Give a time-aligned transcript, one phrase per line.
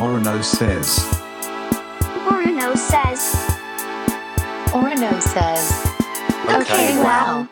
[0.00, 1.04] Orono says.
[2.26, 3.36] Orono says.
[4.72, 5.86] Orno says.
[6.48, 7.46] Okay, wow.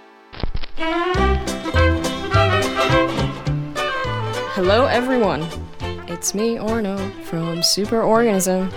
[4.54, 5.46] Hello everyone.
[6.06, 8.70] It's me Orno from Super Organism.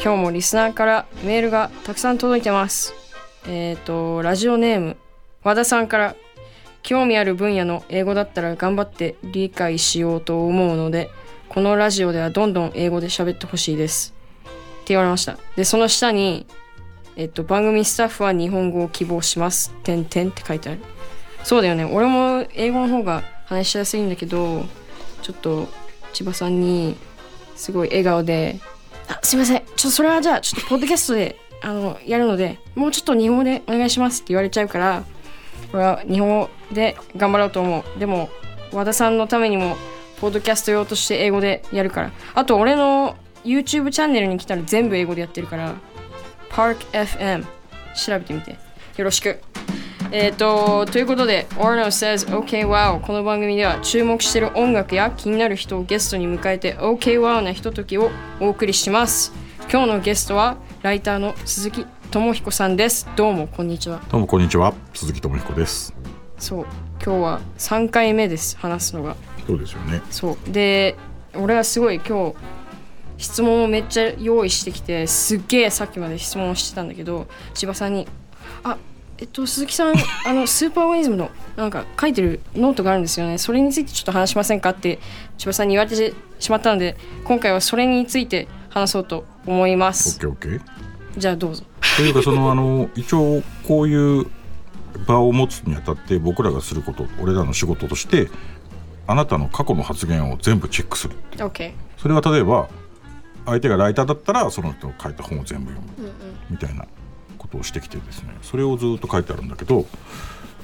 [0.00, 2.94] 今日もリスナーからメールがたくさん届いてます。
[3.48, 4.96] えっ、と、ラジオネーム、
[5.42, 6.14] 和田さんから、
[6.84, 11.10] 興味ある分野の英語だったら頑張って理解しようと思うので、
[11.58, 14.14] このラジオではどんどん英語で喋ってほしいです。
[14.44, 14.50] って
[14.90, 15.36] 言われました。
[15.56, 16.46] で、その下に、
[17.16, 19.72] えっと、番組スタッフは日本語を希望します。
[19.82, 20.80] てんてんって書いてある。
[21.42, 21.84] そうだよね。
[21.84, 24.66] 俺も英語の方が話しやすいんだけど、
[25.20, 25.66] ちょっと
[26.12, 26.96] 千葉さんに
[27.56, 28.60] すごい笑顔で
[29.10, 35.02] 「あすいませんちょっとそれはじゃあちょっとポッドキャストであのやるのでもうちょっと日本語でお願いします」って言われちゃうから
[35.72, 38.28] 俺は日本語で頑張ろうと思うでも
[38.72, 39.76] 和田さんのためにも
[40.20, 42.12] ポッドキャスト用として英語でやるから。
[42.34, 45.74] あと俺の YouTube チャンネルに来たら全部英語でやってるから。
[46.50, 47.44] ParkFM
[47.94, 48.58] 調べてみて。
[48.96, 49.40] よろしく。
[50.10, 53.00] えっ、とということで Orno says OK wow.
[53.00, 59.32] この番組では注目してる音楽や気になる人をゲストに迎えて OK wow なひとときをお送りします。
[59.70, 63.06] 今日のゲストはライターの鈴木智彦さんです。
[63.16, 64.00] どうもこんにちは。
[64.10, 64.72] どうもこんにちは。
[64.94, 65.94] 鈴木智彦です。
[66.38, 66.66] そう
[67.04, 69.16] 今日は3回目です話すのが。
[69.46, 70.02] そうですよね。
[70.10, 70.50] そう。
[70.50, 70.96] で
[71.34, 72.36] 俺はすごい今日
[73.18, 78.06] 質問をめっちゃ用意してきてすっげえさっきまで質問をしてたんだけど千葉さんに
[78.62, 78.76] 「あ
[79.18, 79.94] えっと鈴木さん
[80.26, 83.38] あの Superorganism のなんか書いてるノートがあるんですよね。
[83.38, 84.98] それについてちょっと話しませんか?」って
[85.36, 89.88] 千葉さんに言われてしまったので今回はそれについて話そうと思いまっす。
[89.88, 90.60] オッケーオッケー。
[91.16, 91.64] じゃあどうぞ。
[91.96, 94.26] というかそのあの一応こういう
[95.06, 98.28] 場を持つにあたって僕らがすること俺らの仕事として
[99.06, 102.68] あなたの過去の発言を全部チェックするって OK それは例えば
[103.46, 106.12] 相手がライターだったらその人が書いた本を全部読む。
[106.50, 106.86] みたいな
[107.38, 108.36] ことをしてきてですね。
[108.42, 109.86] それをずっと書いてあるんだけど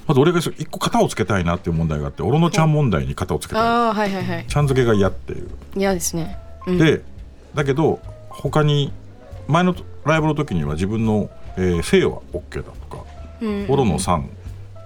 [0.06, 3.62] まず俺が一個型をつけたいなっていう問題があってオロノちゃん問題に型をつけたい。
[3.62, 4.46] はいはいはい。
[4.46, 5.48] ちゃん付けが嫌っていう。
[5.74, 6.36] 嫌ですね。
[6.66, 6.78] うん。
[6.78, 7.02] で
[7.54, 8.92] だけど他に
[9.48, 9.74] 前の
[10.04, 12.93] ライブの時には自分の、えー姓は OK だと
[13.44, 13.66] か、うん。
[13.70, 14.28] オロノさん。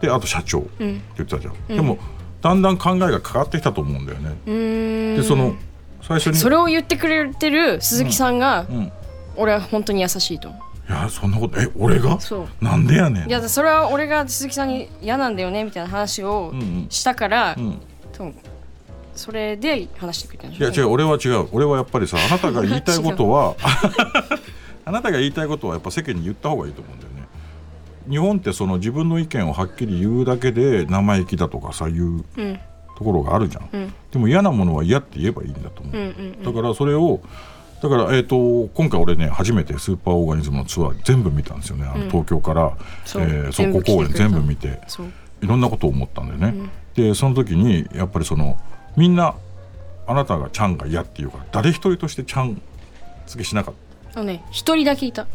[0.00, 0.60] であと社長。
[0.60, 1.98] ってうん言ってたじゃん、でも
[2.40, 5.54] だんだん考えが変わってきたと思うんだよね、でその
[6.02, 6.36] 最初に。
[6.36, 8.92] それを言ってくれてる鈴木さんが、うん、い
[9.36, 10.48] 俺は本当に優しいと。
[10.48, 12.18] 思うやそんなことえ俺が？
[12.20, 12.64] そう。
[12.64, 13.28] なんでやねん。
[13.28, 16.86] いやそれは俺が鈴木さんに嫌なんだよねみたいな話をうんうん。
[16.88, 17.78] したから、うん。
[18.12, 18.34] 多分
[19.14, 21.48] それで話してくれたんでいしょや違う俺は違う。
[21.52, 23.56] 俺はやっぱりさあなたが言いたいことは
[24.86, 27.07] あなたが言いたいことはやっぱ世間に言った方がいいと思うんだよね
[28.08, 32.60] 日本ってその自分の意見をはっきり言うだけで生意気だとかさいううん。
[32.96, 33.94] ところがあるじゃん、うん。
[34.10, 37.20] でも嫌なものは嫌って言えばいいんだと思う、うんうんだからそれを
[37.80, 41.86] だから、えー、と今回俺ね初めてスーパーオーガニズムのツアー全部見たんですよね。
[41.86, 43.22] あの東京から、そう。
[43.22, 44.80] えー走全部行公演全部見て。
[45.40, 48.58] いろんなことを思ったんだよね、でその時にやっぱりその
[48.96, 49.36] みんな
[50.08, 52.60] あなたがちゃんが嫌っていうから誰一人としてちゃん。
[53.28, 53.74] 付けしなかっ
[54.14, 55.28] あのね一人だけいた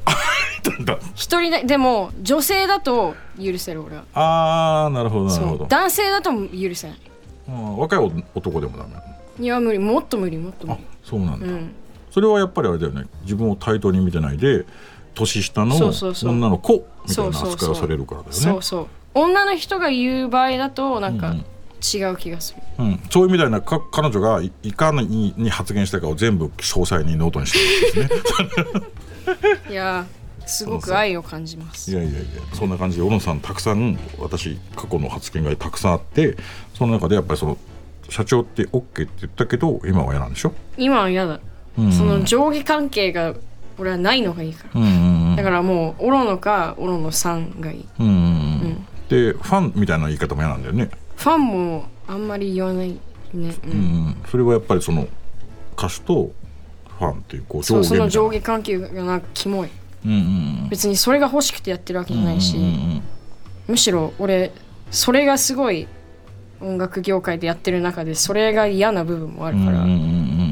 [0.64, 0.98] たんだ。
[1.16, 4.04] 一人だでも女性だと許せる俺は。
[4.14, 6.98] あーなるほどなるほど、男性だと許せない。
[7.50, 8.00] うん若い
[8.36, 8.92] 男でもダメ
[9.40, 11.72] いや無理もっと無理もっと無あ理そうなんだ、うん。
[12.10, 13.06] それはやっぱりあれだよね。
[13.24, 14.66] 自分を対等に見てないで
[15.14, 18.40] 年下の女の子みたいな扱いをされるからだよね。
[18.40, 21.46] そうそう女の人が言う場合だとなんかうんうん。
[21.84, 29.68] 違う気がする、うん、そういうみたいなか彼女がいいかにに発言したかを全部詳細にノートにしてるんですね。
[29.70, 30.06] いや
[30.46, 31.92] すごく愛を感じます。
[31.92, 32.20] いやいやいや
[32.54, 32.98] そんな感じ。
[32.98, 36.38] で小野さんたくさん私過去の発言がたくさんあって
[36.74, 37.58] その中でやっぱりその
[38.10, 41.40] 社長って OK って言ったけど今は嫌なんでしょ、今は嫌だ、
[41.78, 41.92] うん。
[41.92, 43.34] その上下関係が
[43.78, 44.82] 俺はないのがいいから。
[44.82, 45.36] うんうんうん。
[45.36, 47.88] だからもうオロノかオロノさんがいい。
[48.00, 48.88] うんうんうん。
[49.10, 52.92] でファンみたいな言い方も嫌なんだよね、ファンもあんまり言わない
[53.34, 54.16] ね、うん。
[54.30, 55.08] それはやっぱりその
[55.78, 56.32] 歌手と
[57.00, 59.70] ファンっていうこうそうその上下関係がなんかキモい
[60.70, 63.04] 別にそれが欲しくてやってるわけじゃないし、うんうん
[63.66, 64.52] むしろ俺
[64.92, 65.88] それがすごい
[66.60, 70.44] 音楽業界でやってる中でそれが嫌な部分もあるから、うんうんうんうんうん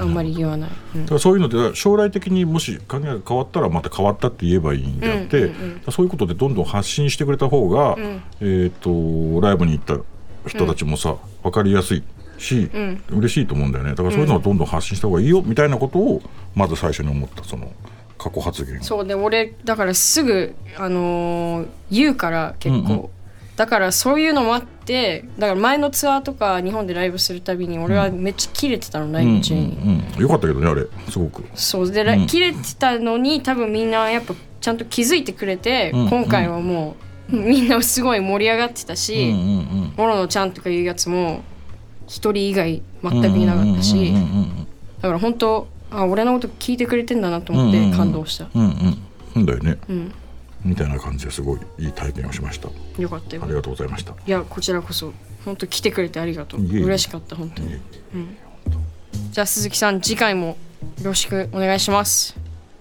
[0.00, 1.02] あんまり言わない、うん。
[1.02, 8.22] だからそういうので将来的にもし考えが変わったらまた変わったって言えばいいんであって、うんうんそういうことでどんどん発信してくれた方が、ん。
[8.40, 9.98] えっ、とライブに行った
[10.48, 12.04] 人たちもさ、分かりやすい
[12.38, 13.02] し、ん。
[13.10, 13.90] 嬉しいと思うんだよね。
[13.90, 16.22] だからそういうのはどんどん発信した方がいいよみたいなことを
[16.54, 17.72] まず最初に思ったその
[18.18, 23.08] 過去発言そうで俺だからすぐ、あのー言うから結構、うんうん。
[23.56, 30.86] だからそういうのもあっててだから前のツアーとか日本でライブするたびに俺はめっちゃキレてたのライうんブ中に、うんうん、よかったけどねあれ。
[31.10, 31.44] すごく。
[31.54, 32.26] そうで、うん。
[32.26, 36.96] キレてたのに多分みんなやっぱちゃんと気づいてくれて、うん今回はも
[37.30, 39.94] うみんなすごい盛り上がってたうんし、うんうん。
[39.94, 41.42] モロのちゃんとかいうやつも
[42.06, 44.66] 一人以外全くいなかったし、うんうんうん。
[45.02, 48.68] だから本当あ俺のこと聞いてくれてんだなと思って感動した、うんうん。
[48.68, 48.98] うん
[49.36, 50.12] うんだよね、ん。
[50.64, 52.68] みたいな感じですごいいい体験をしました。
[53.00, 53.42] よかったよ。
[53.44, 54.12] ありがとうございました。
[54.12, 55.12] いやこちらこそ
[55.44, 56.60] 本当来てくれてありがとう。
[56.60, 57.72] 嬉しかった本当に。
[57.72, 57.80] いえ
[59.30, 60.56] じゃあ鈴木さん次回もよ
[61.04, 62.36] ろしくお願いします。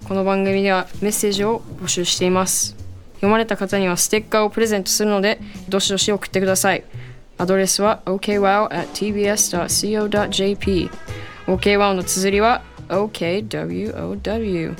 [0.07, 2.75] この番組ではメッセージを募集しています。
[3.15, 5.39] 読まれた方にはステッカーをプレゼントするので
[5.69, 6.83] どしどし送ってください。
[7.37, 10.89] アドレスは okwow.tbs.co.jp
[11.47, 14.75] okwow の綴りは okwow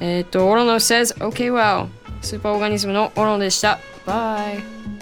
[0.00, 1.86] えっ、とオロノ says okwow
[2.22, 4.95] スーパーオーガニズムのオロノでしたバイ